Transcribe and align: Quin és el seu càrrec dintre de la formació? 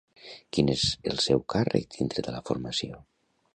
Quin 0.55 0.71
és 0.75 0.85
el 1.11 1.21
seu 1.27 1.43
càrrec 1.55 1.87
dintre 1.99 2.27
de 2.29 2.35
la 2.39 2.43
formació? 2.51 3.01